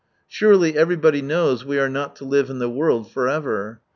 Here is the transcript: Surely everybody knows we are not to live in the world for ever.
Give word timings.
Surely 0.27 0.75
everybody 0.75 1.21
knows 1.21 1.63
we 1.63 1.77
are 1.77 1.87
not 1.87 2.15
to 2.15 2.25
live 2.25 2.49
in 2.49 2.57
the 2.57 2.67
world 2.71 3.11
for 3.11 3.29
ever. 3.29 3.81